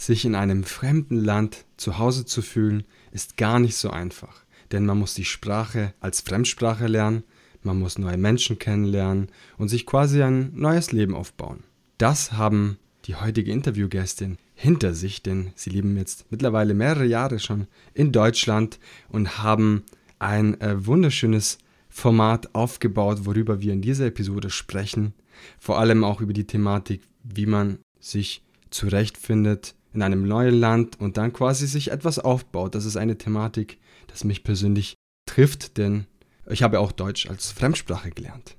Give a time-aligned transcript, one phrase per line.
[0.00, 4.44] sich in einem fremden Land zu Hause zu fühlen, ist gar nicht so einfach.
[4.72, 7.22] Denn man muss die Sprache als Fremdsprache lernen,
[7.62, 9.28] man muss neue Menschen kennenlernen
[9.58, 11.64] und sich quasi ein neues Leben aufbauen.
[11.98, 17.66] Das haben die heutige Interviewgästin hinter sich, denn sie leben jetzt mittlerweile mehrere Jahre schon
[17.92, 18.78] in Deutschland
[19.10, 19.82] und haben
[20.18, 21.58] ein äh, wunderschönes
[21.90, 25.12] Format aufgebaut, worüber wir in dieser Episode sprechen.
[25.58, 31.16] Vor allem auch über die Thematik, wie man sich zurechtfindet in einem neuen Land und
[31.16, 32.74] dann quasi sich etwas aufbaut.
[32.74, 34.94] Das ist eine Thematik, das mich persönlich
[35.26, 36.06] trifft, denn
[36.48, 38.56] ich habe auch Deutsch als Fremdsprache gelernt.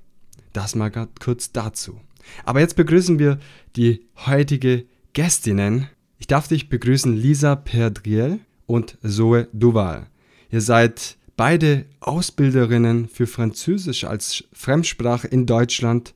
[0.52, 0.90] Das mal
[1.20, 2.00] kurz dazu.
[2.44, 3.38] Aber jetzt begrüßen wir
[3.76, 5.88] die heutige Gästinnen.
[6.18, 10.06] Ich darf dich begrüßen, Lisa Perdriel und Zoe Duval.
[10.50, 16.14] Ihr seid beide Ausbilderinnen für Französisch als Fremdsprache in Deutschland.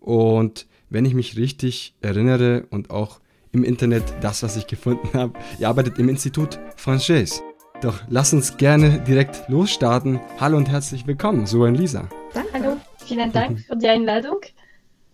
[0.00, 3.20] Und wenn ich mich richtig erinnere und auch
[3.54, 7.40] im Internet das, was ich gefunden habe, ihr arbeitet im Institut Français.
[7.80, 10.20] Doch lass uns gerne direkt losstarten.
[10.40, 12.08] Hallo und herzlich willkommen, und Lisa.
[12.52, 14.40] Hallo, vielen Dank für die Einladung.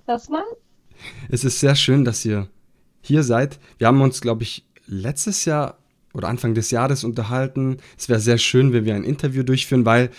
[0.07, 0.45] Erstmal.
[1.29, 2.49] Es ist sehr schön, dass ihr
[3.03, 3.59] hier seid.
[3.79, 5.79] Wir haben uns, glaube ich, letztes Jahr
[6.15, 7.77] oder Anfang des Jahres unterhalten.
[7.99, 10.11] Es wäre sehr schön, wenn wir ein Interview durchführen, weil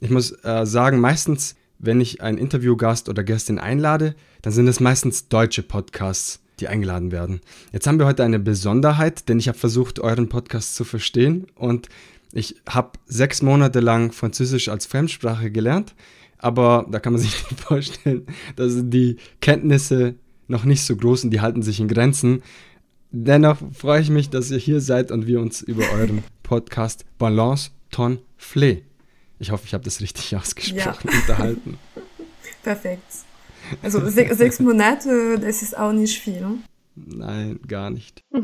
[0.00, 4.78] ich muss äh, sagen, meistens, wenn ich einen Interviewgast oder Gästin einlade, dann sind es
[4.78, 7.40] meistens deutsche Podcasts, die eingeladen werden.
[7.72, 11.88] Jetzt haben wir heute eine Besonderheit, denn ich habe versucht, euren Podcast zu verstehen und
[12.32, 15.94] ich habe sechs Monate lang Französisch als Fremdsprache gelernt,
[16.38, 20.14] aber da kann man sich nicht vorstellen, dass die Kenntnisse
[20.48, 22.42] noch nicht so groß sind, die halten sich in Grenzen.
[23.10, 27.70] Dennoch freue ich mich, dass ihr hier seid und wir uns über euren Podcast Balance
[27.90, 28.82] Ton Flé,
[29.38, 31.20] ich hoffe, ich habe das richtig ausgesprochen, ja.
[31.20, 31.78] unterhalten.
[32.62, 33.24] Perfekt.
[33.82, 36.40] Also se sechs Monate, das ist auch nicht viel.
[36.40, 36.58] Ne?
[36.96, 38.22] Nein, gar nicht.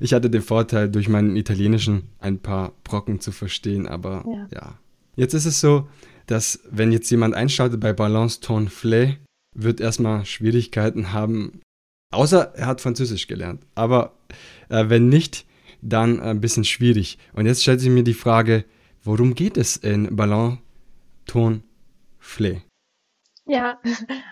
[0.00, 4.48] ich hatte den Vorteil, durch meinen Italienischen ein paar Brocken zu verstehen, aber ja.
[4.52, 4.78] ja.
[5.16, 5.88] Jetzt ist es so,
[6.26, 9.16] dass wenn jetzt jemand einschaltet bei Balance Ton Flé,
[9.54, 11.60] wird erstmal Schwierigkeiten haben,
[12.12, 13.64] außer er hat Französisch gelernt.
[13.74, 14.16] Aber
[14.68, 15.44] äh, wenn nicht,
[15.82, 17.18] dann ein bisschen schwierig.
[17.32, 18.64] Und jetzt stellt sich mir die Frage,
[19.02, 20.58] worum geht es in Ballon,
[21.26, 21.64] Ton,
[22.22, 22.60] Flé?
[23.50, 23.80] Ja,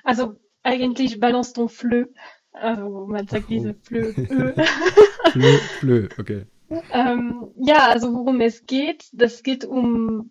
[0.04, 2.04] also eigentlich Balance ton Fleu.
[2.52, 4.12] Also man sagt diese Fleu.
[5.32, 6.46] Fleu, Fleu, okay.
[6.92, 10.30] Ähm, ja, also worum es geht, das geht um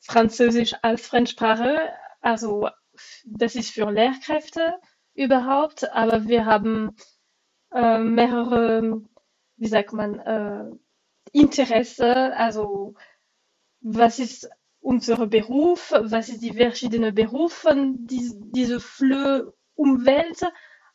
[0.00, 1.78] Französisch als Fremdsprache.
[2.20, 2.68] Also
[3.24, 4.74] das ist für Lehrkräfte
[5.14, 6.96] überhaupt, aber wir haben
[7.72, 9.02] äh, mehrere,
[9.56, 10.64] wie sagt man, äh,
[11.32, 12.94] Interesse, also
[13.80, 14.50] was ist
[14.88, 20.40] unser Beruf, was ist die verschiedenen Berufe, die, diese Flö-Umwelt,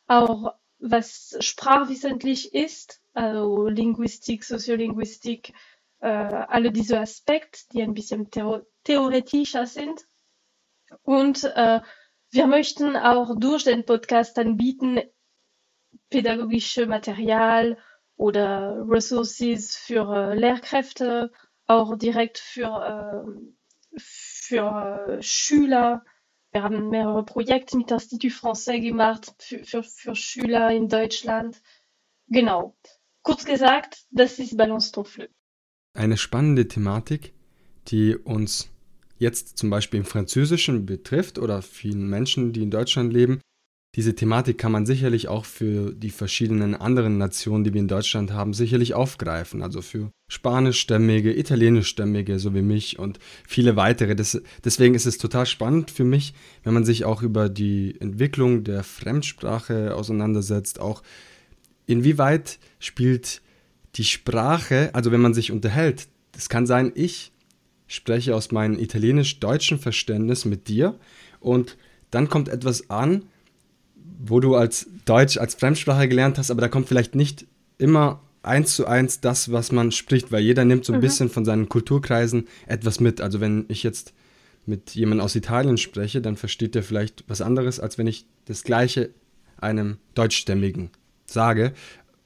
[0.08, 5.52] auch was sprachwissentlich ist, also Linguistik, Soziolinguistik,
[6.00, 8.28] äh, alle diese Aspekte, die ein bisschen
[8.82, 10.04] theoretischer sind.
[11.04, 11.80] Und äh,
[12.30, 15.02] wir möchten auch durch den Podcast anbieten,
[16.10, 17.78] pädagogische Material
[18.16, 21.30] oder Resources für äh, Lehrkräfte,
[21.68, 23.63] auch direkt für, äh,
[24.46, 26.04] für Schüler.
[26.52, 31.60] Wir haben mehrere Projekte mit Institut Français gemacht für, für, für Schüler in Deutschland.
[32.28, 32.76] Genau.
[33.22, 35.26] Kurz gesagt, das ist Balance ton Fleu.
[35.94, 37.32] Eine spannende Thematik,
[37.88, 38.70] die uns
[39.18, 43.40] jetzt zum Beispiel im Französischen betrifft oder vielen Menschen, die in Deutschland leben.
[43.96, 48.32] Diese Thematik kann man sicherlich auch für die verschiedenen anderen Nationen, die wir in Deutschland
[48.32, 49.62] haben, sicherlich aufgreifen.
[49.62, 54.16] Also für spanischstämmige, italienischstämmige, so wie mich und viele weitere.
[54.16, 56.34] Das, deswegen ist es total spannend für mich,
[56.64, 61.02] wenn man sich auch über die Entwicklung der Fremdsprache auseinandersetzt, auch
[61.86, 63.42] inwieweit spielt
[63.94, 67.30] die Sprache, also wenn man sich unterhält, das kann sein, ich
[67.86, 70.98] spreche aus meinem italienisch-deutschen Verständnis mit dir
[71.38, 71.76] und
[72.10, 73.24] dann kommt etwas an,
[74.28, 77.46] wo du als Deutsch, als Fremdsprache gelernt hast, aber da kommt vielleicht nicht
[77.78, 81.02] immer eins zu eins das, was man spricht, weil jeder nimmt so ein mhm.
[81.02, 83.20] bisschen von seinen Kulturkreisen etwas mit.
[83.20, 84.12] Also wenn ich jetzt
[84.66, 88.64] mit jemandem aus Italien spreche, dann versteht der vielleicht was anderes, als wenn ich das
[88.64, 89.10] Gleiche
[89.58, 90.90] einem Deutschstämmigen
[91.26, 91.72] sage.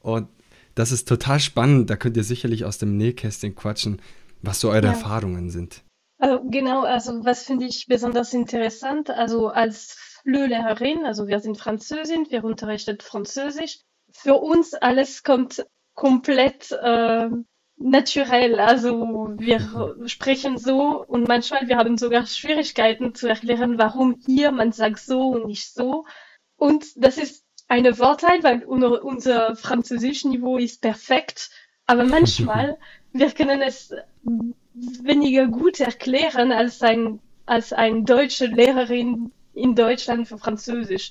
[0.00, 0.28] Und
[0.75, 1.90] das ist total spannend.
[1.90, 4.00] Da könnt ihr sicherlich aus dem Nähkästchen quatschen,
[4.43, 4.93] was so eure ja.
[4.93, 5.82] Erfahrungen sind.
[6.19, 12.26] Also genau, also was finde ich besonders interessant, also als Flö-Lehrerin, also wir sind Französin,
[12.31, 13.81] wir unterrichten Französisch.
[14.12, 17.29] Für uns alles kommt komplett äh,
[17.76, 19.61] naturell, also wir
[20.06, 25.29] sprechen so und manchmal wir haben sogar Schwierigkeiten zu erklären, warum hier man sagt so
[25.31, 26.05] und nicht so.
[26.56, 31.50] Und das ist eine Vorteil, weil unser, unser Französischniveau ist perfekt,
[31.87, 32.79] aber manchmal
[33.12, 33.93] wir können es
[34.73, 41.10] weniger gut erklären als ein als eine deutsche Lehrerin in Deutschland für Französisch,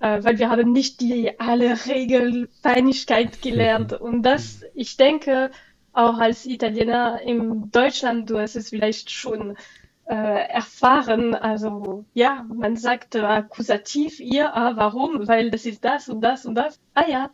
[0.00, 5.50] äh, weil wir haben nicht die alle Regelfeinigkeit gelernt und das, ich denke,
[5.92, 9.56] auch als Italiener in Deutschland, du hast es vielleicht schon
[10.06, 11.34] äh, erfahren.
[11.34, 15.28] Also ja, man sagt äh, Akkusativ, ihr, ah, warum?
[15.28, 16.80] Weil das ist das und das und das.
[16.94, 17.30] Ah ja,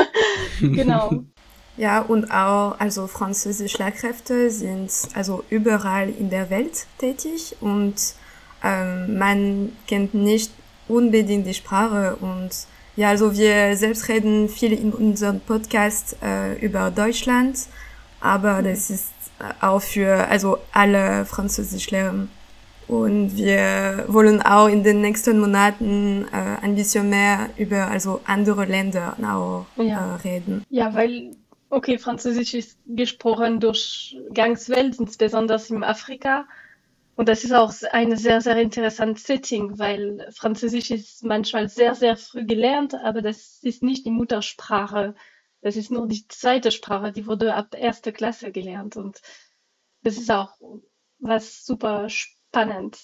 [0.60, 1.24] genau.
[1.76, 8.14] Ja, und auch, also französische Lehrkräfte sind also überall in der Welt tätig und
[8.64, 10.50] ähm, man kennt nicht
[10.88, 12.50] unbedingt die Sprache und
[12.96, 17.58] ja, also wir selbst reden viel in unserem Podcast äh, über Deutschland,
[18.20, 19.12] aber das ist
[19.60, 22.30] auch für also alle Französisch lernen.
[22.86, 28.66] Und wir wollen auch in den nächsten Monaten äh, ein bisschen mehr über also andere
[28.66, 30.16] Länder auch ja.
[30.16, 30.64] äh, reden.
[30.68, 31.30] Ja, weil
[31.70, 36.44] okay, Französisch ist gesprochen durch ganz Welt, insbesondere in Afrika.
[37.16, 42.16] Und das ist auch ein sehr, sehr interessantes Setting, weil Französisch ist manchmal sehr, sehr
[42.16, 45.14] früh gelernt, aber das ist nicht die Muttersprache.
[45.60, 48.96] Das ist nur die zweite Sprache, die wurde ab erster Klasse gelernt.
[48.96, 49.20] Und
[50.02, 50.52] das ist auch
[51.20, 52.98] was super spannend.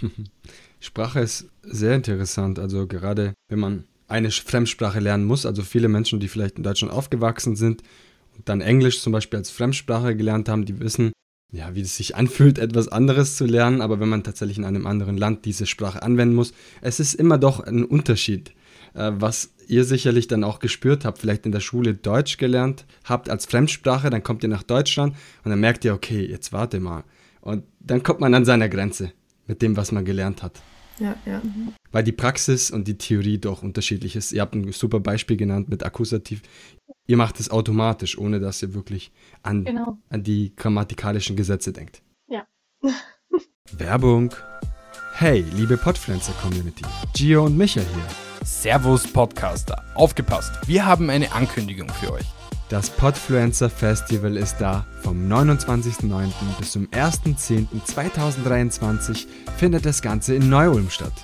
[0.80, 6.20] Sprache ist sehr interessant, also gerade wenn man eine Fremdsprache lernen muss, also viele Menschen,
[6.20, 7.82] die vielleicht in Deutschland aufgewachsen sind
[8.36, 11.12] und dann Englisch zum Beispiel als Fremdsprache gelernt haben, die wissen,
[11.52, 14.86] ja, wie es sich anfühlt, etwas anderes zu lernen, aber wenn man tatsächlich in einem
[14.86, 18.52] anderen Land diese Sprache anwenden muss, es ist immer doch ein Unterschied.
[18.94, 23.30] Äh, was ihr sicherlich dann auch gespürt habt, vielleicht in der Schule Deutsch gelernt habt
[23.30, 25.14] als Fremdsprache, dann kommt ihr nach Deutschland
[25.44, 27.04] und dann merkt ihr, okay, jetzt warte mal.
[27.40, 29.12] Und dann kommt man an seiner Grenze
[29.46, 30.60] mit dem, was man gelernt hat.
[30.98, 31.40] Ja, ja.
[31.92, 34.32] Weil die Praxis und die Theorie doch unterschiedlich ist.
[34.32, 36.42] Ihr habt ein super Beispiel genannt mit Akkusativ.
[37.10, 39.10] Ihr macht es automatisch, ohne dass ihr wirklich
[39.42, 39.98] an, genau.
[40.10, 42.02] an die grammatikalischen Gesetze denkt.
[42.28, 42.46] Ja.
[43.72, 44.32] Werbung.
[45.14, 46.84] Hey, liebe Podpflanzer-Community.
[47.16, 48.46] Gio und Micha hier.
[48.46, 52.26] Servus Podcaster, aufgepasst, wir haben eine Ankündigung für euch.
[52.68, 54.86] Das Podfluencer Festival ist da.
[55.02, 56.30] Vom 29.09.
[56.60, 61.14] bis zum 1.10.2023 findet das Ganze in Neu-Ulm statt.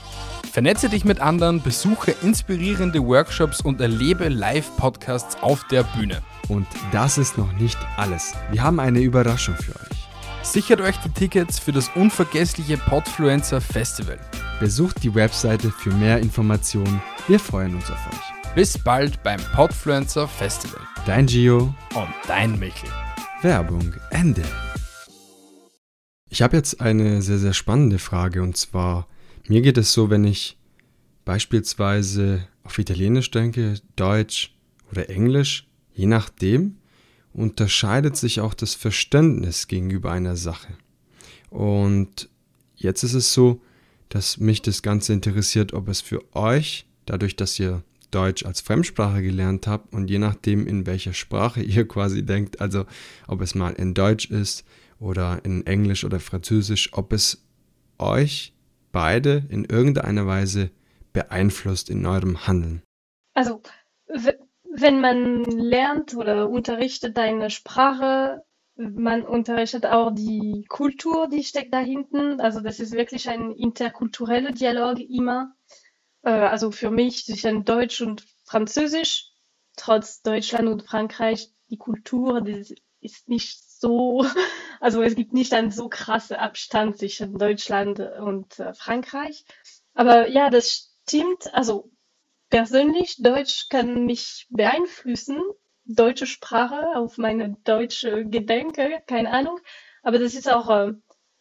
[0.50, 6.22] Vernetze dich mit anderen, besuche inspirierende Workshops und erlebe Live-Podcasts auf der Bühne.
[6.48, 8.32] Und das ist noch nicht alles.
[8.50, 10.08] Wir haben eine Überraschung für euch.
[10.42, 14.18] Sichert euch die Tickets für das unvergessliche Podfluencer Festival.
[14.60, 17.02] Besucht die Webseite für mehr Informationen.
[17.26, 18.54] Wir freuen uns auf euch.
[18.54, 20.80] Bis bald beim Podfluencer Festival.
[21.04, 22.88] Dein Gio und dein Michel.
[23.42, 24.42] Werbung Ende.
[26.30, 29.06] Ich habe jetzt eine sehr, sehr spannende Frage und zwar,
[29.48, 30.58] mir geht es so, wenn ich
[31.24, 34.54] beispielsweise auf Italienisch denke, Deutsch
[34.90, 36.76] oder Englisch, je nachdem,
[37.32, 40.72] unterscheidet sich auch das Verständnis gegenüber einer Sache.
[41.50, 42.28] Und
[42.76, 43.60] jetzt ist es so,
[44.08, 49.22] dass mich das Ganze interessiert, ob es für euch, dadurch, dass ihr Deutsch als Fremdsprache
[49.22, 52.86] gelernt habt und je nachdem, in welcher Sprache ihr quasi denkt, also
[53.26, 54.64] ob es mal in Deutsch ist
[54.98, 57.44] oder in Englisch oder Französisch, ob es
[57.98, 58.54] euch
[58.96, 60.70] beide in irgendeiner Weise
[61.12, 62.82] beeinflusst in eurem Handeln.
[63.34, 63.60] Also,
[64.06, 68.42] wenn man lernt oder unterrichtet eine Sprache,
[68.76, 72.40] man unterrichtet auch die Kultur, die steckt da hinten.
[72.40, 75.54] Also das ist wirklich ein interkultureller Dialog immer.
[76.22, 79.28] Äh, also für mich zwischen Deutsch und Französisch,
[79.76, 82.64] trotz Deutschland und Frankreich, die Kultur die
[83.00, 84.24] ist nicht so,
[84.80, 89.44] also es gibt nicht einen so krassen Abstand zwischen Deutschland und äh, Frankreich.
[89.94, 91.54] Aber ja, das stimmt.
[91.54, 91.90] Also
[92.50, 95.40] persönlich, Deutsch kann mich beeinflussen
[95.84, 99.60] deutsche Sprache, auf meine deutsche Gedenke, keine Ahnung.
[100.02, 100.92] Aber das ist auch äh,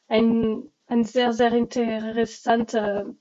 [0.08, 3.16] ein, ein sehr, sehr interessante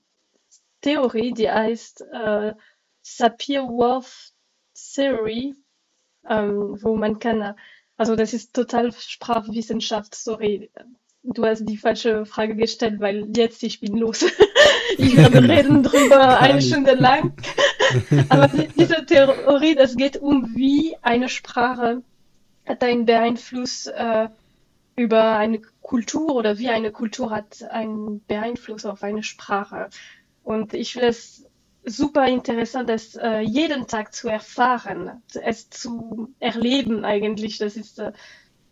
[0.81, 2.53] Theorie, die heißt äh,
[3.01, 4.29] Sapir-Whorf
[4.75, 5.55] Theory,
[6.29, 7.55] ähm, wo man kann,
[7.97, 10.69] also das ist total Sprachwissenschaft, sorry,
[11.23, 14.25] du hast die falsche Frage gestellt, weil jetzt ich bin los.
[14.97, 17.33] ich werde reden drüber eine Stunde lang.
[18.29, 22.01] Aber diese Theorie, das geht um, wie eine Sprache
[22.65, 24.27] hat einen Beeinfluss äh,
[24.95, 29.89] über eine Kultur oder wie eine Kultur hat einen Beeinfluss auf eine Sprache.
[30.43, 31.44] Und ich finde es
[31.85, 37.57] super interessant, das äh, jeden Tag zu erfahren, es zu erleben eigentlich.
[37.57, 38.11] Das ist, äh,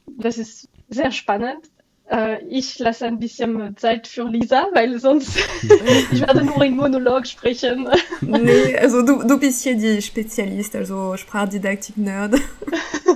[0.05, 1.69] das ist sehr spannend.
[2.09, 5.37] Äh, ich lasse ein bisschen Zeit für Lisa, weil sonst
[6.11, 7.87] ich werde nur in Monolog sprechen.
[8.21, 12.35] nee, also du, du bist hier die Spezialist, also Sprachdidaktik-Nerd.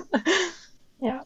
[1.02, 1.24] ja.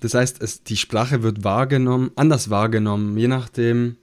[0.00, 3.96] Das heißt, es, die Sprache wird wahrgenommen, anders wahrgenommen, je nachdem,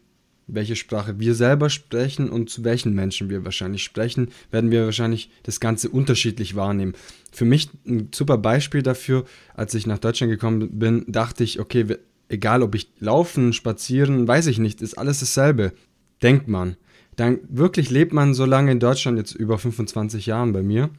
[0.47, 5.29] welche Sprache wir selber sprechen und zu welchen Menschen wir wahrscheinlich sprechen, werden wir wahrscheinlich
[5.43, 6.93] das Ganze unterschiedlich wahrnehmen.
[7.31, 11.97] Für mich ein super Beispiel dafür, als ich nach Deutschland gekommen bin, dachte ich, okay,
[12.29, 15.73] egal ob ich laufen, spazieren, weiß ich nicht, ist alles dasselbe.
[16.21, 16.77] Denkt man.
[17.15, 20.89] Dann wirklich lebt man so lange in Deutschland, jetzt über 25 Jahren bei mir,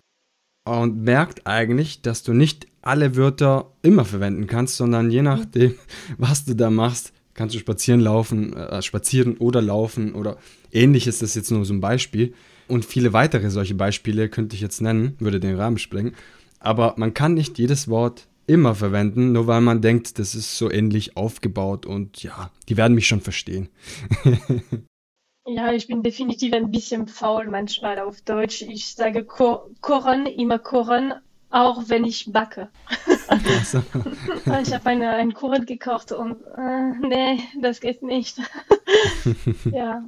[0.65, 5.75] und merkt eigentlich, dass du nicht alle Wörter immer verwenden kannst, sondern je nachdem,
[6.19, 10.39] was du da machst, kannst du spazieren laufen, äh, spazieren oder laufen oder
[10.73, 12.35] ähnlich ist das jetzt nur so ein Beispiel.
[12.67, 16.15] Und viele weitere solche Beispiele könnte ich jetzt nennen, würde den Rahmen sprengen.
[16.61, 20.71] Aber man kann nicht jedes Wort immer verwenden, nur weil man denkt, das ist so
[20.71, 23.69] ähnlich aufgebaut und ja, die werden mich schon verstehen.
[25.47, 28.63] ja, ich bin definitiv ein bisschen faul manchmal auf Deutsch.
[28.63, 31.15] Ich sage kochen, immer kochen,
[31.51, 32.69] auch wenn ich backe.
[33.29, 33.83] Also.
[34.63, 38.39] ich habe eine, einen Kuchen gekocht und äh, nee, das geht nicht.
[39.73, 40.05] ja.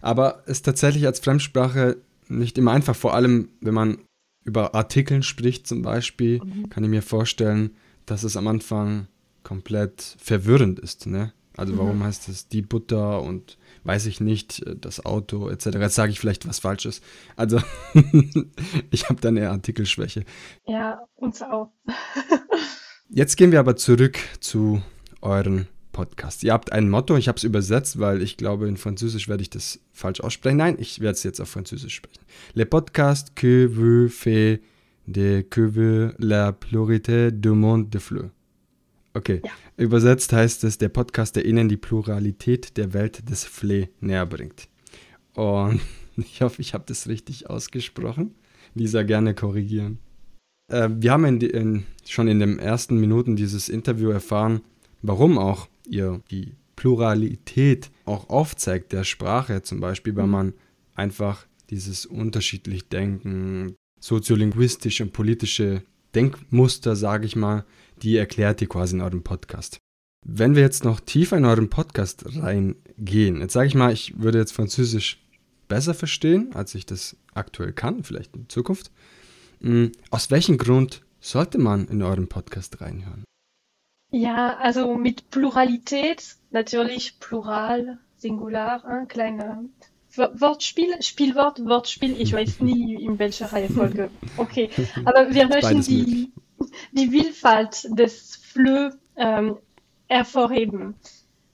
[0.00, 3.98] Aber ist tatsächlich als Fremdsprache nicht immer einfach, vor allem wenn man
[4.44, 6.70] über Artikeln spricht zum Beispiel, mhm.
[6.70, 9.08] kann ich mir vorstellen, dass es am Anfang
[9.42, 11.06] komplett verwirrend ist.
[11.06, 11.32] Ne?
[11.56, 12.04] Also warum mhm.
[12.04, 15.66] heißt es die Butter und weiß ich nicht, äh, das Auto etc.
[15.80, 17.00] Jetzt sage ich vielleicht was Falsches.
[17.36, 17.60] Also
[18.90, 20.24] ich habe da eine Artikelschwäche.
[20.66, 21.72] Ja, uns auch.
[23.08, 24.82] Jetzt gehen wir aber zurück zu
[25.20, 26.44] euren Podcast.
[26.44, 29.50] Ihr habt ein Motto, ich habe es übersetzt, weil ich glaube, in Französisch werde ich
[29.50, 30.58] das falsch aussprechen.
[30.58, 32.24] Nein, ich werde es jetzt auf Französisch sprechen.
[32.54, 34.60] Le podcast que vous fait
[35.06, 38.30] de que veut la pluralité du monde de fleurs.
[39.14, 39.40] Okay.
[39.44, 39.50] Ja.
[39.76, 44.68] Übersetzt heißt es, der Podcast, der Ihnen die Pluralität der Welt des Fle näher bringt.
[45.34, 45.80] Und
[46.16, 48.34] ich hoffe, ich habe das richtig ausgesprochen.
[48.74, 49.98] Lisa, gerne korrigieren.
[50.68, 54.60] Äh, wir haben in, in, schon in den ersten Minuten dieses Interview erfahren,
[55.02, 60.30] warum auch ihr die Pluralität auch aufzeigt der Sprache, zum Beispiel, weil mhm.
[60.30, 60.54] man
[60.94, 65.82] einfach dieses unterschiedlich Denken, soziolinguistische und politische
[66.14, 67.64] Denkmuster, sage ich mal,
[68.02, 69.78] die erklärt ihr quasi in eurem Podcast.
[70.26, 74.38] Wenn wir jetzt noch tiefer in euren Podcast reingehen, jetzt sage ich mal, ich würde
[74.38, 75.24] jetzt Französisch
[75.68, 78.90] besser verstehen, als ich das aktuell kann, vielleicht in Zukunft.
[79.60, 83.24] Hm, aus welchem Grund sollte man in euren Podcast reinhören?
[84.10, 89.62] Ja, also mit Pluralität, natürlich Plural, Singular, ein kleiner
[90.16, 94.10] Wortspiel, Spielwort, Wortspiel, ich weiß nie in welcher Reihenfolge.
[94.36, 94.70] Okay,
[95.04, 96.32] aber wir möchten die,
[96.92, 99.58] die Vielfalt des Flö ähm,
[100.08, 100.94] hervorheben.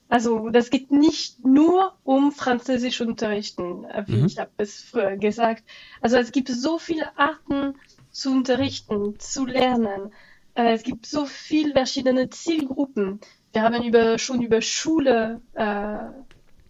[0.09, 4.25] Also das geht nicht nur um Französisch unterrichten, äh, wie mhm.
[4.25, 5.63] ich habe es früher gesagt.
[6.01, 7.75] Also es gibt so viele Arten
[8.09, 10.13] zu unterrichten, zu lernen.
[10.55, 13.19] Äh, es gibt so viele verschiedene Zielgruppen.
[13.51, 15.97] Wir haben über, schon über Schule, äh,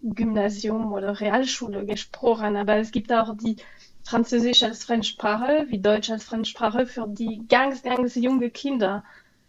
[0.02, 3.58] Gymnasium oder Realschule gesprochen, aber es gibt auch die
[4.08, 9.04] Französisch als Fremdsprache, wie Deutsch als Fremdsprache für die ganz, ganz junge Kinder.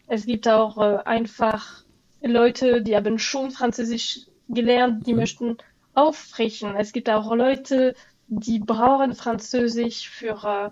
[0.08, 1.84] Es gibt auch äh, einfach
[2.20, 5.20] Leute, die haben schon Französisch gelernt, die mhm.
[5.20, 5.58] möchten
[5.94, 6.74] auffrischen.
[6.74, 7.94] Es gibt auch Leute,
[8.26, 10.70] die brauchen Französisch für äh,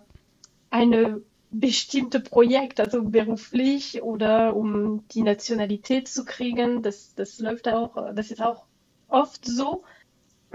[0.70, 6.82] eine bestimmte Projekt, also beruflich oder um die Nationalität zu kriegen.
[6.82, 8.64] Das, das läuft auch, das ist auch
[9.06, 9.84] oft so.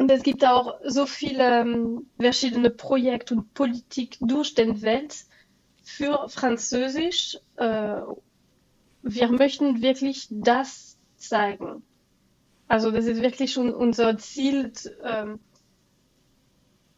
[0.01, 5.15] Und es gibt auch so viele ähm, verschiedene Projekte und Politik durch den Welt
[5.83, 7.37] für Französisch.
[7.57, 8.01] Äh,
[9.03, 11.83] wir möchten wirklich das zeigen.
[12.67, 15.35] Also das ist wirklich schon unser Ziel, äh,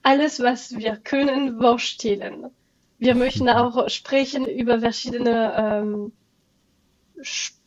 [0.01, 2.51] alles, was wir können, vorstellen.
[2.99, 6.13] Wir möchten auch sprechen über verschiedene ähm,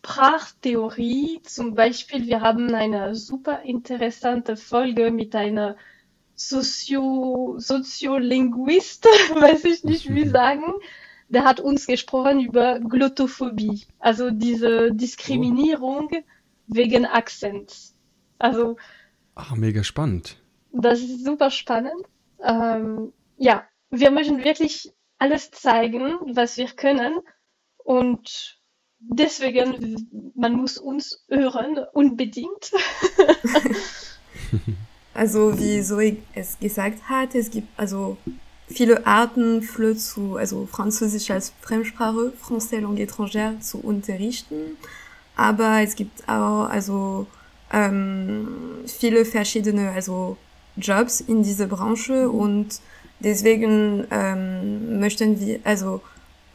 [0.06, 1.40] Sprachtheorie.
[1.42, 5.76] Zum Beispiel, wir haben eine super interessante Folge mit einer
[6.36, 10.74] Sozio Soziolinguist, weiß ich nicht wie sagen.
[11.28, 16.08] Der hat uns gesprochen über Glottophobie, also diese Diskriminierung
[16.68, 17.96] wegen Akzents.
[18.38, 18.76] Also.
[19.34, 20.36] Ach, mega spannend.
[20.70, 22.04] Das ist super spannend.
[22.40, 27.18] Ähm, ja, wir möchten wirklich alles zeigen, was wir können.
[27.78, 28.60] Und
[29.00, 32.72] deswegen, man muss uns hören, unbedingt.
[35.14, 38.16] also, wie Zoe es gesagt hat, es gibt also
[38.68, 44.76] viele Arten, Flö zu, also Französisch als Fremdsprache, Français Langue étrangère zu unterrichten.
[45.36, 47.26] aber es gibt auch also
[47.72, 48.48] ähm,
[48.86, 50.36] viele verschiedene also
[50.76, 52.80] Jobs in dieser Branche und
[53.20, 56.00] deswegen ähm, möchten wir also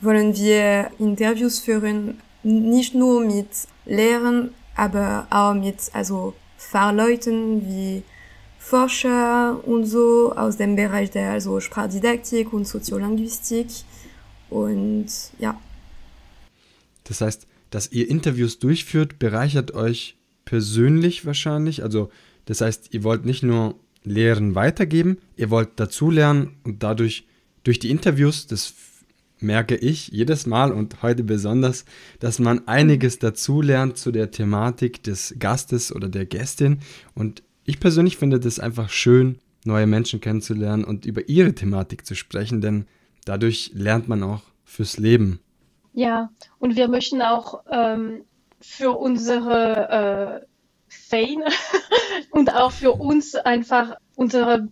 [0.02, 3.48] wollen wir Interviews führen nicht nur mit
[3.86, 8.04] Lehrern aber auch mit also Fachleuten wie
[8.58, 13.68] Forscher und so aus dem Bereich der also Sprachdidaktik und Soziolinguistik
[14.50, 15.08] und
[15.40, 15.60] ja.
[17.04, 21.84] Das heißt, dass ihr Interviews durchführt, bereichert euch persönlich wahrscheinlich.
[21.84, 22.10] Also
[22.46, 27.26] das heißt, ihr wollt nicht nur Lehren weitergeben, ihr wollt dazulernen und dadurch
[27.64, 28.74] durch die Interviews, das
[29.42, 31.86] merke ich jedes Mal und heute besonders,
[32.20, 36.80] dass man einiges dazulernt zu der Thematik des Gastes oder der Gästin.
[37.16, 42.16] Und ich persönlich finde das einfach schön, neue Menschen kennenzulernen und über ihre Thematik zu
[42.16, 42.86] sprechen, denn
[43.26, 45.40] dadurch lernt man auch fürs Leben.
[45.94, 46.30] Ja,
[46.60, 48.24] und wir möchten auch ähm,
[48.60, 50.46] für unsere äh,
[50.88, 51.44] Fame
[52.32, 54.68] und auch für uns einfach unser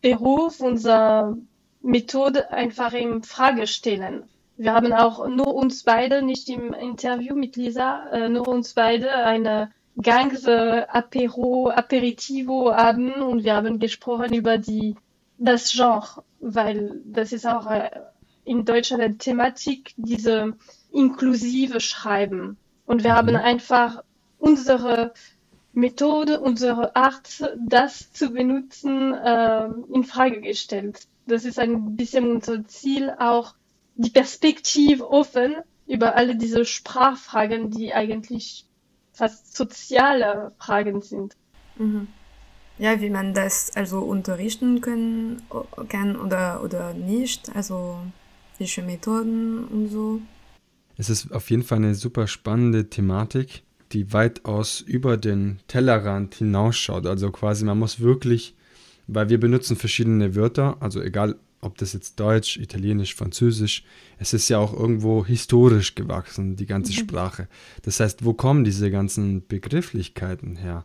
[0.00, 1.36] Beruf, unser
[1.80, 4.24] Methode einfach in Frage stellen.
[4.56, 9.14] Wir haben auch nur uns beide, nicht im Interview mit Lisa, äh, nur uns beide
[9.14, 9.70] eine
[10.00, 14.96] ganze Apero, Aperitivo haben und wir haben gesprochen über die,
[15.38, 17.90] das Genre, weil das ist auch äh,
[18.44, 20.54] in Deutschland eine Thematik, diese
[20.90, 22.56] inklusive Schreiben.
[22.86, 23.36] Und wir haben mhm.
[23.36, 24.02] einfach
[24.38, 25.12] unsere
[25.72, 31.06] Methode, unsere Art, das zu benutzen, äh, in Frage gestellt.
[31.28, 33.54] Das ist ein bisschen unser Ziel, auch
[33.96, 35.56] die Perspektive offen
[35.86, 38.64] über alle diese Sprachfragen, die eigentlich
[39.12, 41.36] fast soziale Fragen sind.
[41.76, 42.08] Mhm.
[42.78, 45.42] Ja, wie man das also unterrichten können,
[45.88, 47.98] kann oder, oder nicht, also
[48.56, 50.20] welche Methoden und so.
[50.96, 57.06] Es ist auf jeden Fall eine super spannende Thematik, die weitaus über den Tellerrand hinausschaut.
[57.06, 58.54] Also quasi, man muss wirklich,
[59.08, 63.82] weil wir benutzen verschiedene Wörter, also egal ob das jetzt Deutsch, Italienisch, Französisch,
[64.18, 66.96] es ist ja auch irgendwo historisch gewachsen, die ganze mhm.
[66.96, 67.48] Sprache.
[67.82, 70.84] Das heißt, wo kommen diese ganzen Begrifflichkeiten her?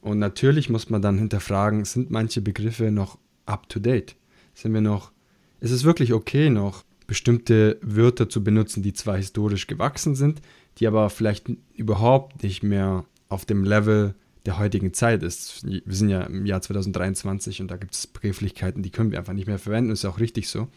[0.00, 4.16] Und natürlich muss man dann hinterfragen, sind manche Begriffe noch up-to-date?
[4.54, 5.12] Sind wir noch,
[5.60, 10.40] ist es wirklich okay noch, bestimmte Wörter zu benutzen, die zwar historisch gewachsen sind,
[10.78, 14.14] die aber vielleicht überhaupt nicht mehr auf dem Level
[14.48, 15.62] der heutigen Zeit ist.
[15.62, 19.34] Wir sind ja im Jahr 2023 und da gibt es Begrifflichkeiten, die können wir einfach
[19.34, 20.68] nicht mehr verwenden, ist auch richtig so.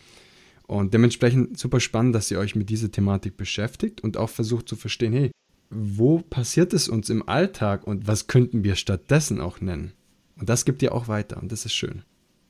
[0.68, 4.76] Und dementsprechend super spannend, dass ihr euch mit dieser Thematik beschäftigt und auch versucht zu
[4.76, 5.32] verstehen, hey,
[5.70, 9.94] wo passiert es uns im Alltag und was könnten wir stattdessen auch nennen?
[10.38, 12.04] Und das gibt ihr auch weiter und das ist schön.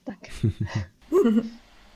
[0.05, 0.31] Danke.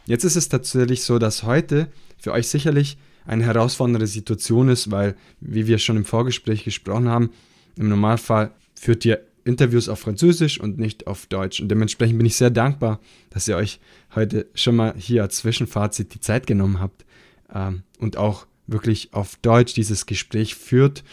[0.05, 1.87] Jetzt ist es tatsächlich so, dass heute
[2.19, 7.31] für euch sicherlich eine herausfordernde Situation ist, weil, wie wir schon im Vorgespräch gesprochen haben,
[7.75, 11.61] im Normalfall führt ihr Interviews auf Französisch und nicht auf Deutsch.
[11.61, 13.79] Und dementsprechend bin ich sehr dankbar, dass ihr euch
[14.15, 17.05] heute schon mal hier als Zwischenfazit die Zeit genommen habt
[17.53, 21.03] ähm, und auch wirklich auf Deutsch dieses Gespräch führt.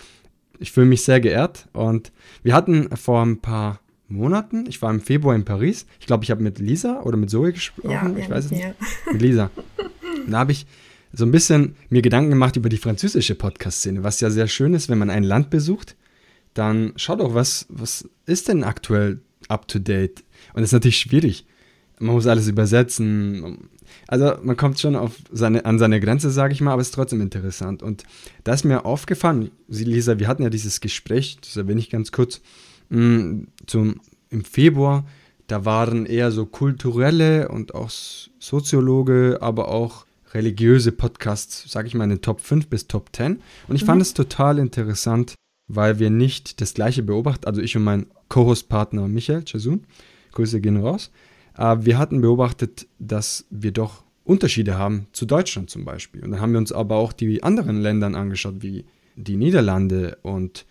[0.59, 2.11] Ich fühle mich sehr geehrt und
[2.43, 6.31] wir hatten vor ein paar Monaten, ich war im Februar in Paris, ich glaube, ich
[6.31, 8.75] habe mit Lisa oder mit Zoe gesprochen, ja, ich weiß es nicht,
[9.11, 9.51] mit Lisa.
[10.27, 10.67] Da habe ich
[11.13, 14.89] so ein bisschen mir Gedanken gemacht über die französische Podcast-Szene, was ja sehr schön ist,
[14.89, 15.97] wenn man ein Land besucht
[16.55, 20.25] dann schau doch, was, was ist denn aktuell up to date?
[20.55, 21.47] Und das ist natürlich schwierig.
[21.99, 23.69] Man muss alles übersetzen.
[24.09, 26.95] Also man kommt schon auf seine, an seine Grenze, sage ich mal, aber es ist
[26.95, 27.83] trotzdem interessant.
[27.83, 28.05] Und
[28.45, 32.13] da ist mir aufgefallen, Sie, Lisa, wir hatten ja dieses Gespräch, das erwähne ich ganz
[32.13, 32.41] kurz,
[32.89, 35.05] mh, mm, zum, im Februar,
[35.47, 37.91] da waren eher so kulturelle und auch
[38.39, 43.41] Soziologe, aber auch religiöse Podcasts, sage ich mal, in den Top 5 bis Top 10.
[43.69, 43.87] Und ich mhm.
[43.87, 45.35] fand es total interessant,
[45.69, 49.85] weil wir nicht das gleiche beobachten, also ich und mein Co-Host-Partner Michael Chasun,
[50.33, 51.11] Grüße gehen raus,
[51.57, 56.23] äh, wir hatten beobachtet, dass wir doch Unterschiede haben zu Deutschland zum Beispiel.
[56.23, 58.85] Und dann haben wir uns aber auch die anderen Länder angeschaut, wie
[59.17, 60.65] die Niederlande und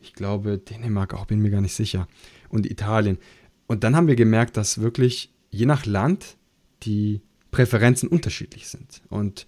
[0.00, 2.06] ich glaube Dänemark auch, bin mir gar nicht sicher,
[2.50, 3.18] und Italien.
[3.66, 6.36] Und dann haben wir gemerkt, dass wirklich je nach Land
[6.82, 9.02] die Präferenzen unterschiedlich sind.
[9.08, 9.46] Und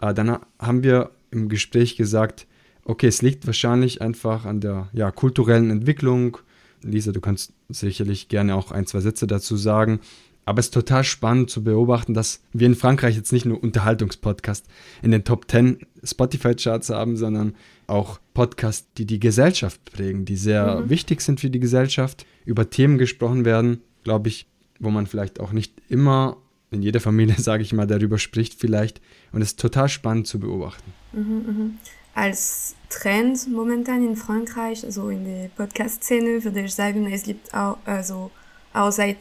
[0.00, 2.46] äh, dann haben wir im Gespräch gesagt,
[2.88, 6.38] Okay, es liegt wahrscheinlich einfach an der ja, kulturellen Entwicklung.
[6.82, 10.00] Lisa, du kannst sicherlich gerne auch ein, zwei Sätze dazu sagen.
[10.44, 14.66] Aber es ist total spannend zu beobachten, dass wir in Frankreich jetzt nicht nur Unterhaltungspodcast
[15.02, 17.56] in den Top 10 Spotify-Charts haben, sondern
[17.88, 20.90] auch Podcasts, die die Gesellschaft prägen, die sehr mhm.
[20.90, 24.46] wichtig sind für die Gesellschaft, über Themen gesprochen werden, glaube ich,
[24.78, 26.36] wo man vielleicht auch nicht immer
[26.70, 29.00] in jeder Familie, sage ich mal, darüber spricht vielleicht.
[29.32, 30.92] Und es ist total spannend zu beobachten.
[31.12, 31.70] Mhm, mh.
[32.16, 37.76] Als Trend momentan in Frankreich, also in der Podcast-Szene, würde ich sagen, es gibt auch,
[37.84, 38.30] also
[38.72, 39.18] auch seit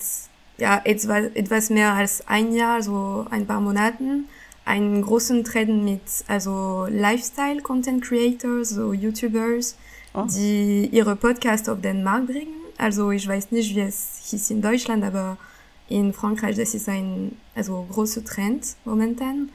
[0.57, 4.29] ja, etwas, etwas mehr als ein Jahr, so ein paar Monaten,
[4.63, 9.75] einen großen Trend mit also Lifestyle Content Creators, so YouTubers,
[10.13, 10.23] oh.
[10.33, 12.55] die ihre Podcasts auf den Markt bringen.
[12.77, 15.37] Also ich weiß nicht, wie es hieß in Deutschland, aber
[15.89, 19.49] in Frankreich das ist ein also großer Trend momentan.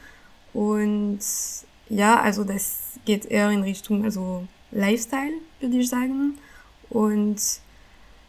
[0.53, 1.20] Und
[1.88, 6.39] ja, also das geht eher in Richtung also Lifestyle, würde ich sagen.
[6.89, 7.41] Und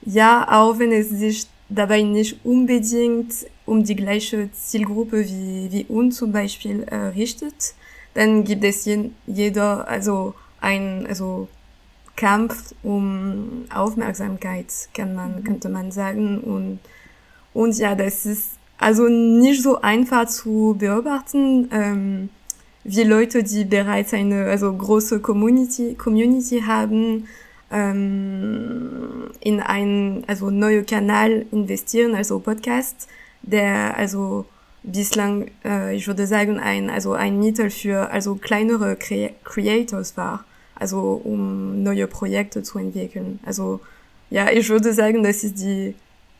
[0.04, 3.34] ja, auch wenn es sich dabei nicht unbedingt
[3.66, 7.74] um die gleiche Zielgruppe wie, wie uns zum Beispiel äh, richtet,
[8.14, 11.48] dann gibt es je, jeder also ein also
[12.16, 15.44] Kampf um Aufmerksamkeit, kann man mhm.
[15.44, 16.80] könnte man sagen und
[17.54, 22.30] und ja, das ist also nicht so einfach zu beobachten, ähm,
[22.84, 27.28] wie Leute, die bereits eine also große Community Community haben,
[27.72, 33.08] ähm, in einen also neue Kanal investieren, also Podcast,
[33.42, 34.46] der also
[34.84, 40.44] bislang, äh, ich würde sagen, ein also ein Mittel für also kleinere Cre Creators war,
[40.76, 43.40] also um neue Projekte zu entwickeln.
[43.46, 43.80] Also
[44.30, 45.94] ja, ich würde sagen, das ist die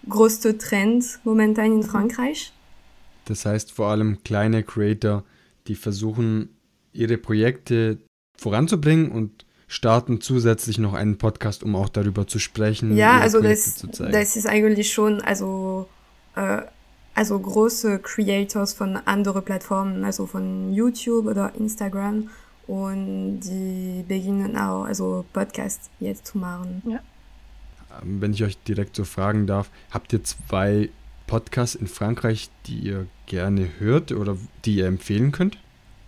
[0.10, 2.52] größte Trend momentan in Frankreich.
[3.26, 5.24] Das heißt vor allem kleine Creator,
[5.68, 6.50] die versuchen
[6.94, 7.98] ihre Projekte
[8.38, 12.98] voranzubringen und starten zusätzlich noch einen Podcast, um auch darüber zu sprechen.
[12.98, 15.88] Ja, also das, das ist eigentlich schon, also,
[16.36, 16.64] äh,
[17.14, 22.30] also große Creators von anderen Plattformen, also von YouTube oder Instagram
[22.68, 26.82] und die beginnen auch, also Podcasts jetzt zu machen.
[26.86, 27.00] Ja.
[28.02, 30.90] Ähm, wenn ich euch direkt so fragen darf, habt ihr zwei
[31.32, 35.58] Podcasts in Frankreich, die ihr gerne hört oder die ihr empfehlen könnt?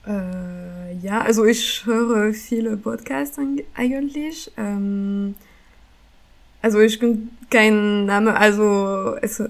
[0.05, 3.39] Äh, ja, also ich höre viele Podcasts
[3.73, 4.51] eigentlich.
[4.57, 5.35] Ähm,
[6.61, 9.41] also ich bin kein Name, also es,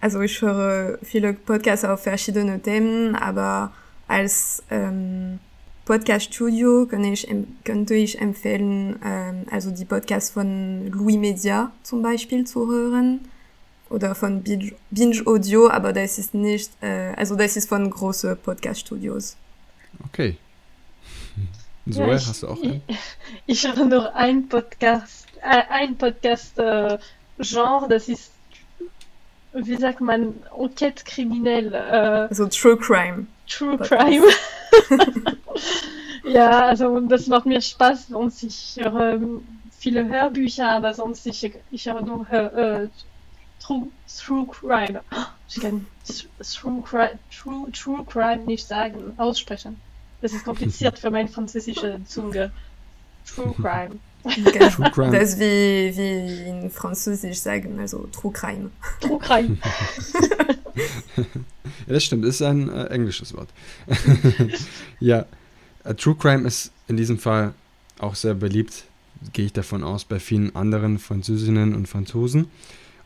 [0.00, 3.74] also ich höre viele Podcasts auf verschiedene Themen, aber
[4.08, 5.38] als ähm,
[5.84, 7.28] Podcast-Studio ich,
[7.64, 13.20] könnte ich empfehlen, ähm, also die Podcasts von Louis Media zum Beispiel zu hören
[13.90, 19.36] oder von Binge Audio, aber das ist nicht, äh, also das ist von großen Podcast-Studios.
[20.08, 20.36] Okay.
[21.90, 22.82] Zoe, ja, hast du auch einen?
[22.86, 22.98] Ich,
[23.46, 27.00] ich habe noch ein Podcast, äh, ein Podcast-Genre,
[27.84, 28.30] äh, das ist,
[29.52, 31.74] wie sagt man, Enquête kriminell.
[31.74, 33.26] Äh, also True Crime.
[33.48, 34.06] True Podcast.
[34.06, 34.26] Crime.
[36.24, 39.20] ja, also das macht mir Spaß und ich höre
[39.78, 42.88] viele Hörbücher, aber sonst ich, ich höre nur äh,
[43.60, 45.00] True, True Crime.
[45.52, 49.80] Ich kann True Crime, True, True Crime nicht sagen, aussprechen.
[50.22, 52.52] Das ist kompliziert für meine französische Zunge.
[53.26, 53.98] True Crime.
[54.22, 54.70] Okay.
[54.70, 55.18] True Crime.
[55.18, 58.70] Das ist wie, wie in Französisch sagen, also True Crime.
[59.00, 59.56] True Crime.
[61.16, 61.24] ja,
[61.88, 63.48] das stimmt, ist ein äh, englisches Wort.
[65.00, 65.24] ja,
[65.84, 67.54] uh, True Crime ist in diesem Fall
[67.98, 68.84] auch sehr beliebt,
[69.32, 72.50] gehe ich davon aus, bei vielen anderen Französinnen und Franzosen.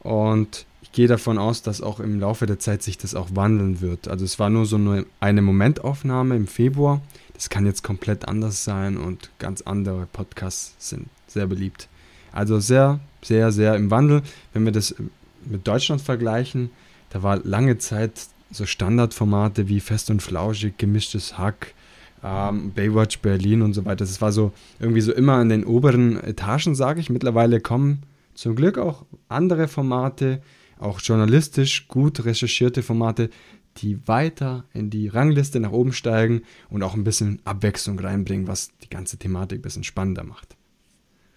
[0.05, 3.81] Und ich gehe davon aus, dass auch im Laufe der Zeit sich das auch wandeln
[3.81, 4.07] wird.
[4.07, 4.79] Also es war nur so
[5.19, 7.01] eine Momentaufnahme im Februar.
[7.33, 11.89] Das kann jetzt komplett anders sein und ganz andere Podcasts sind sehr beliebt.
[12.33, 14.23] Also sehr, sehr, sehr im Wandel.
[14.53, 14.95] Wenn wir das
[15.45, 16.71] mit Deutschland vergleichen,
[17.11, 21.75] da war lange Zeit so Standardformate wie Fest und Flauschig, gemischtes Hack,
[22.23, 24.05] ähm, Baywatch Berlin und so weiter.
[24.05, 27.09] Das war so irgendwie so immer in den oberen Etagen, sage ich.
[27.09, 28.03] Mittlerweile kommen
[28.35, 30.43] zum Glück auch andere Formate,
[30.79, 33.31] auch journalistisch gut recherchierte Formate,
[33.79, 38.77] die weiter in die Rangliste nach oben steigen und auch ein bisschen Abwechslung reinbringen, was
[38.79, 40.57] die ganze Thematik ein bisschen spannender macht.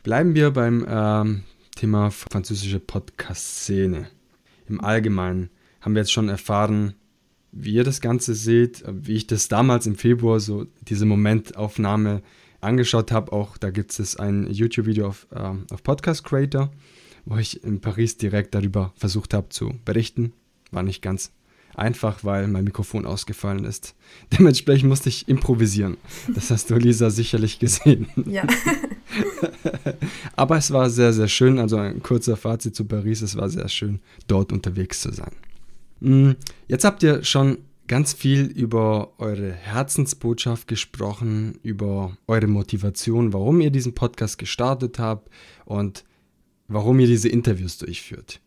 [0.04, 1.44] Bleiben wir beim ähm,
[1.76, 4.08] Thema französische Podcast-Szene.
[4.70, 5.50] Im Allgemeinen
[5.82, 6.94] haben wir jetzt schon erfahren,
[7.52, 12.22] wie ihr das Ganze seht, wie ich das damals im Februar so diese Momentaufnahme
[12.62, 13.32] angeschaut habe.
[13.32, 16.72] Auch da gibt es ein YouTube-Video auf, ähm, auf Podcast Creator,
[17.26, 20.34] wo ich in Paris direkt darüber versucht habe zu berichten.
[20.72, 21.32] War nicht ganz
[21.76, 23.96] einfach, weil mein Mikrofon ausgefallen ist.
[24.38, 25.98] Dementsprechend musste ich improvisieren.
[26.34, 28.08] Das hast du, Lisa, sicherlich gesehen.
[28.26, 28.46] Ja.
[30.36, 31.60] Aber es war sehr, sehr schön.
[31.60, 33.22] Also ein kurzer Fazit zu Paris.
[33.22, 35.32] Es war sehr schön, dort unterwegs zu sein.
[36.02, 36.36] Hm,
[36.67, 43.71] jetzt habt ihr schon ganz viel über eure Herzensbotschaft gesprochen, über eure Motivation, warum ihr
[43.71, 45.30] diesen Podcast gestartet habt
[45.65, 46.04] und
[46.67, 48.41] warum ihr diese Interviews durchführt.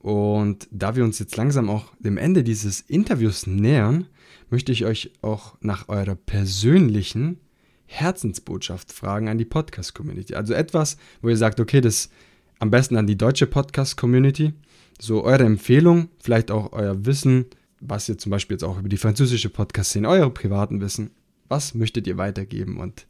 [0.00, 4.08] Und da wir uns jetzt langsam auch dem Ende dieses Interviews nähern,
[4.50, 7.38] möchte ich euch auch nach eurer persönlichen
[7.86, 10.34] Herzensbotschaft fragen an die Podcast-Community.
[10.34, 12.10] Also etwas, wo ihr sagt, okay, das
[12.58, 14.54] am besten an die deutsche Podcast-Community.
[15.00, 17.46] So eure Empfehlung, vielleicht auch euer Wissen,
[17.82, 21.10] was ihr zum Beispiel jetzt auch über die französische Podcast-Szene, eure privaten Wissen,
[21.48, 22.78] was möchtet ihr weitergeben?
[22.78, 23.06] Und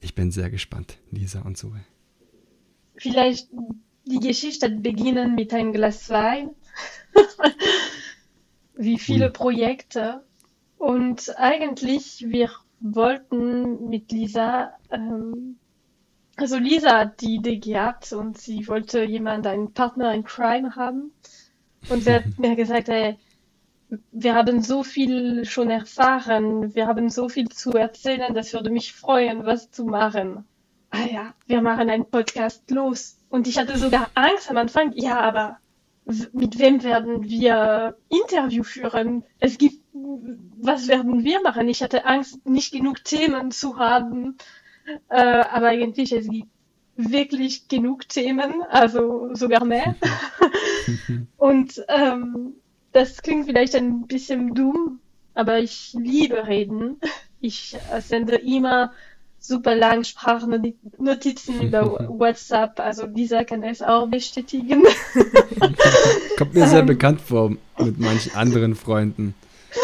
[0.00, 1.80] ich bin sehr gespannt, Lisa und Zoe.
[2.96, 3.48] Vielleicht
[4.04, 6.50] die Geschichte beginnen mit einem Glas Wein.
[8.76, 9.32] Wie viele mhm.
[9.32, 10.24] Projekte.
[10.76, 15.56] Und eigentlich, wir wollten mit Lisa, ähm,
[16.36, 21.12] also Lisa hat die Idee gehabt und sie wollte jemand, einen Partner in Crime haben.
[21.88, 23.16] Und sie hat mir gesagt, ey,
[24.10, 28.92] wir haben so viel schon erfahren, wir haben so viel zu erzählen, das würde mich
[28.92, 30.44] freuen, was zu machen.
[30.90, 33.18] Ah ja, wir machen einen Podcast los.
[33.28, 35.58] Und ich hatte sogar Angst am Anfang, ja, aber
[36.32, 39.24] mit wem werden wir Interview führen?
[39.38, 41.68] Es gibt, was werden wir machen?
[41.68, 44.36] Ich hatte Angst, nicht genug Themen zu haben.
[45.08, 46.48] Äh, aber eigentlich, es gibt
[46.96, 49.94] wirklich genug Themen, also sogar mehr.
[51.36, 52.54] Und ähm,
[52.92, 55.00] das klingt vielleicht ein bisschen dumm,
[55.34, 57.00] aber ich liebe Reden.
[57.40, 58.92] Ich sende immer
[59.42, 62.78] super lange Sprachnotizen über WhatsApp.
[62.80, 64.84] Also Lisa kann es auch bestätigen.
[66.38, 69.34] Kommt mir sehr ähm, bekannt vor mit manchen anderen Freunden.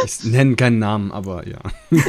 [0.04, 1.58] Ich nenne keinen Namen, aber ja.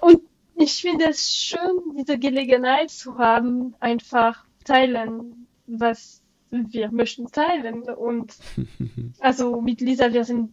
[0.00, 0.20] Und
[0.56, 6.19] ich finde es schön, diese Gelegenheit zu haben, einfach teilen, was
[6.50, 7.82] wir möchten teilen.
[7.82, 8.36] Und
[9.20, 10.52] also mit Lisa, wir sind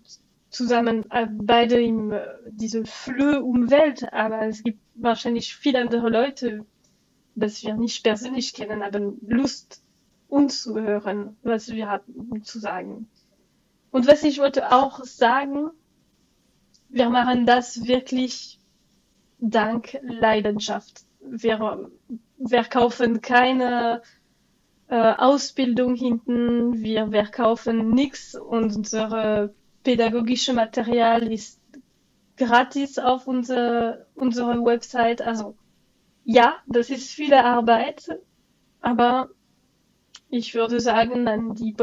[0.49, 6.65] zusammen äh, beide in äh, diese Flö-Umwelt, aber es gibt wahrscheinlich viele andere Leute,
[7.35, 9.83] das wir nicht persönlich kennen, haben Lust,
[10.29, 13.07] uns zu hören, was wir hatten zu sagen.
[13.91, 15.69] Und was ich wollte auch sagen,
[16.89, 18.59] wir machen das wirklich
[19.39, 21.03] dank Leidenschaft.
[21.21, 21.89] Wir,
[22.37, 24.01] wir kaufen keine
[24.89, 31.59] äh, Ausbildung hinten, wir verkaufen nichts und unsere pädagogische Material ist
[32.37, 35.21] gratis auf unsere, unserer Website.
[35.21, 35.55] Also
[36.23, 38.07] ja, das ist viel Arbeit,
[38.81, 39.29] aber
[40.29, 41.73] ich würde sagen, an die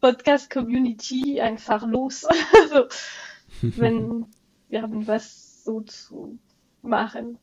[0.00, 2.24] Podcast-Community einfach los.
[2.62, 2.86] also,
[3.76, 4.26] wenn
[4.68, 6.38] wir haben was so zu
[6.82, 7.38] machen.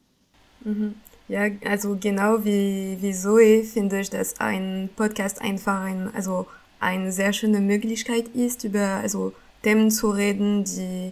[0.62, 0.96] Mhm.
[1.30, 6.48] Ja, also genau wie, wie Zoe finde ich, dass ein Podcast einfach ein, also
[6.80, 11.12] eine sehr schöne Möglichkeit ist, über also Themen zu reden, die,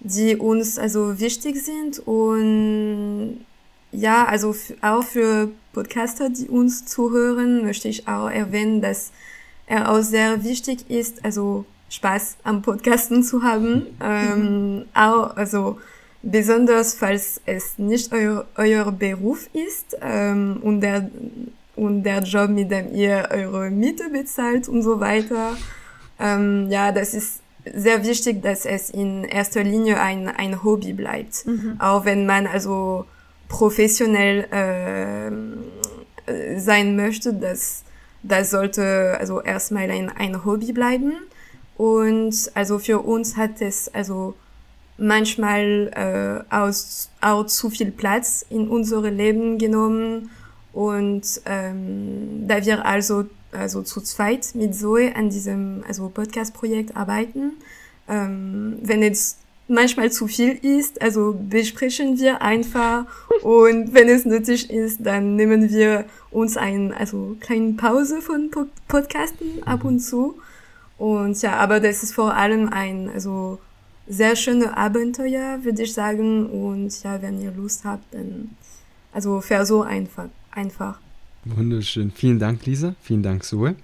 [0.00, 3.44] die uns also wichtig sind und
[3.92, 9.12] ja, also auch für Podcaster, die uns zuhören, möchte ich auch erwähnen, dass
[9.66, 13.86] er auch sehr wichtig ist, also Spaß am Podcasten zu haben.
[14.02, 15.78] ähm, auch, also
[16.26, 21.08] besonders falls es nicht euer, euer Beruf ist ähm, und der
[21.76, 25.54] und der Job, mit dem ihr eure Miete bezahlt und so weiter.
[26.18, 27.42] Ähm, ja, das ist
[27.74, 31.46] sehr wichtig, dass es in erster Linie ein, ein Hobby bleibt.
[31.46, 31.76] Mhm.
[31.78, 33.04] Auch wenn man also
[33.48, 35.30] professionell äh,
[36.58, 37.84] sein möchte, das,
[38.22, 41.12] das sollte also erstmal ein, ein Hobby bleiben.
[41.76, 44.34] Und also für uns hat es also
[44.98, 50.30] manchmal äh, aus, auch zu viel Platz in unsere Leben genommen.
[50.72, 57.52] Und ähm, da wir also also zu zweit mit Zoe an diesem also Podcast-Projekt arbeiten.
[58.08, 63.06] Ähm, wenn es manchmal zu viel ist, also besprechen wir einfach
[63.42, 68.50] und wenn es nötig ist, dann nehmen wir uns ein also kleine Pause von
[68.86, 70.38] Podcasten ab und zu.
[70.98, 73.58] Und ja, aber das ist vor allem ein also
[74.08, 76.46] sehr schöne Abenteuer, würde ich sagen.
[76.46, 78.50] Und ja, wenn ihr Lust habt, dann
[79.12, 80.98] also versuch einfach, einfach.
[81.44, 82.10] Wunderschön.
[82.10, 82.94] Vielen Dank, Lisa.
[83.00, 83.76] Vielen Dank, Zoe.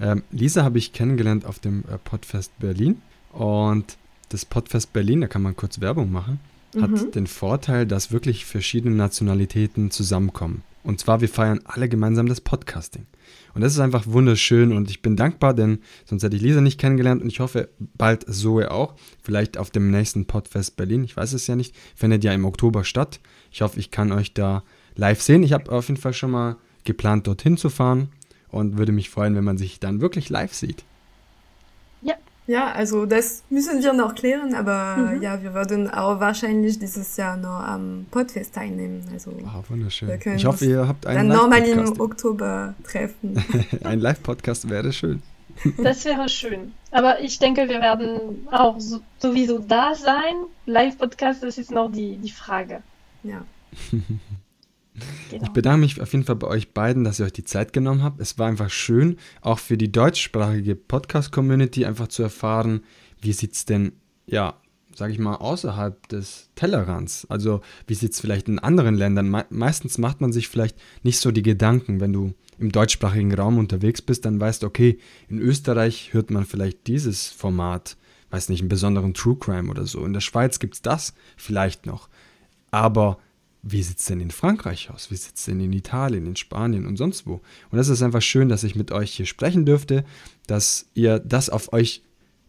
[0.00, 3.00] Ähm, Lisa habe ich kennengelernt auf dem äh, Podfest Berlin.
[3.32, 3.96] Und
[4.30, 6.40] das Podfest Berlin, da kann man kurz Werbung machen,
[6.80, 7.12] hat mhm.
[7.12, 10.62] den Vorteil, dass wirklich verschiedene Nationalitäten zusammenkommen.
[10.82, 13.06] Und zwar, wir feiern alle gemeinsam das Podcasting.
[13.54, 16.80] Und das ist einfach wunderschön und ich bin dankbar, denn sonst hätte ich Lisa nicht
[16.80, 18.94] kennengelernt und ich hoffe bald Zoe auch.
[19.22, 22.84] Vielleicht auf dem nächsten Podfest Berlin, ich weiß es ja nicht, findet ja im Oktober
[22.84, 23.20] statt.
[23.50, 24.64] Ich hoffe, ich kann euch da
[24.96, 25.42] live sehen.
[25.42, 28.08] Ich habe auf jeden Fall schon mal geplant, dorthin zu fahren
[28.48, 30.84] und würde mich freuen, wenn man sich dann wirklich live sieht.
[32.46, 32.72] Ja.
[32.72, 35.22] Also das müssen wir noch klären, aber mhm.
[35.22, 39.04] ja, wir würden auch wahrscheinlich dieses Jahr noch am Podfest teilnehmen.
[39.12, 40.10] Also oh, wunderschön.
[40.36, 43.42] Ich hoffe, ihr habt einen Dann nochmal im Oktober treffen.
[43.84, 45.22] Ein Live-Podcast wäre schön.
[45.78, 46.72] Das wäre schön.
[46.90, 50.34] Aber ich denke, wir werden auch so, sowieso da sein.
[50.66, 52.82] Live-Podcast, das ist noch die, die Frage.
[53.22, 53.44] Ja.
[55.30, 55.42] Genau.
[55.42, 58.02] Ich bedanke mich auf jeden Fall bei euch beiden, dass ihr euch die Zeit genommen
[58.02, 58.20] habt.
[58.20, 62.82] Es war einfach schön, auch für die deutschsprachige Podcast-Community einfach zu erfahren,
[63.20, 63.92] wie sieht es denn,
[64.26, 64.60] ja,
[64.94, 67.26] sage ich mal, außerhalb des Tellerrands.
[67.28, 69.28] Also wie sieht es vielleicht in anderen Ländern?
[69.28, 73.58] Me meistens macht man sich vielleicht nicht so die Gedanken, wenn du im deutschsprachigen Raum
[73.58, 77.96] unterwegs bist, dann weißt, okay, in Österreich hört man vielleicht dieses Format,
[78.30, 80.04] weiß nicht, einen besonderen True Crime oder so.
[80.04, 82.08] In der Schweiz gibt es das vielleicht noch.
[82.70, 83.18] Aber
[83.66, 85.10] wie sieht es denn in Frankreich aus?
[85.10, 87.40] Wie sieht es denn in Italien, in Spanien und sonst wo?
[87.70, 90.04] Und das ist einfach schön, dass ich mit euch hier sprechen dürfte,
[90.46, 92.02] dass ihr das auf euch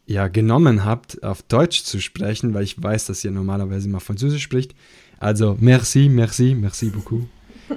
[0.06, 4.44] ja genommen habt, auf Deutsch zu sprechen, weil ich weiß, dass ihr normalerweise mal Französisch
[4.44, 4.76] spricht.
[5.18, 7.28] Also merci, merci, merci beaucoup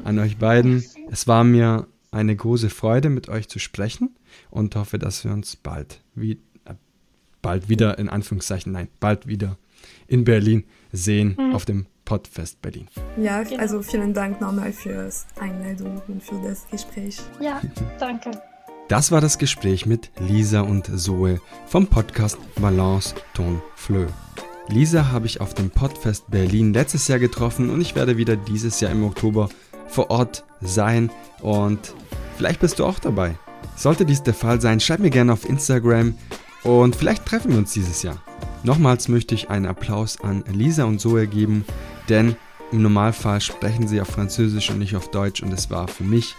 [0.05, 0.85] an euch beiden.
[1.11, 4.11] Es war mir eine große Freude, mit euch zu sprechen
[4.51, 6.33] und hoffe, dass wir uns bald, wie,
[6.65, 6.75] äh,
[7.41, 9.59] bald wieder, in Anführungszeichen, nein, bald wieder
[10.09, 11.55] in Berlin sehen mhm.
[11.55, 12.89] auf dem Podfest Berlin.
[13.19, 13.61] Ja, genau.
[13.61, 17.19] also vielen Dank nochmal für die Einladung und für das Gespräch.
[17.39, 17.61] Ja,
[18.01, 18.31] danke.
[18.89, 24.07] Das war das Gespräch mit Lisa und Zoe vom Podcast Balance Ton Fleu.
[24.69, 28.81] Lisa habe ich auf dem Podfest Berlin letztes Jahr getroffen und ich werde wieder dieses
[28.81, 29.51] Jahr im Oktober
[29.87, 31.11] vor Ort sein
[31.43, 31.93] und
[32.39, 33.39] vielleicht bist du auch dabei.
[33.77, 36.15] Sollte dies der Fall sein, schreib mir gerne auf Instagram
[36.63, 38.23] und vielleicht treffen wir uns dieses Jahr.
[38.63, 41.67] Nochmals möchte ich einen Applaus an Lisa und Zoe geben,
[42.09, 42.37] denn
[42.71, 46.35] im Normalfall sprechen sie auf Französisch und nicht auf Deutsch und es war für mich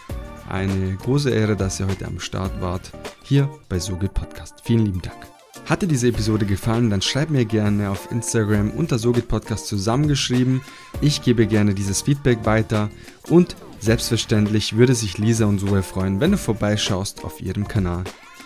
[0.48, 2.92] eine große Ehre, dass ihr heute am Start wart,
[3.24, 4.56] hier bei SoGit Podcast.
[4.64, 5.18] Vielen lieben Dank.
[5.66, 10.62] Hat dir diese Episode gefallen, dann schreib mir gerne auf Instagram unter SoGit Podcast zusammengeschrieben.
[11.02, 12.90] Ich gebe gerne dieses Feedback weiter
[13.30, 18.04] und selbstverständlich würde sich Lisa und Zoe freuen, wenn du vorbeischaust auf ihrem Kanal.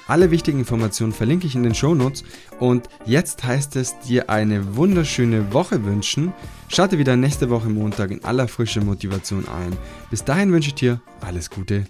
[0.07, 2.23] Alle wichtigen Informationen verlinke ich in den Shownotes.
[2.59, 6.33] Und jetzt heißt es dir eine wunderschöne Woche wünschen.
[6.67, 9.77] Schalte wieder nächste Woche Montag in aller frische Motivation ein.
[10.09, 11.85] Bis dahin wünsche ich dir alles Gute.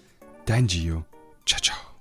[0.45, 1.05] Dein Gio.
[1.45, 1.92] Ciao, ciao.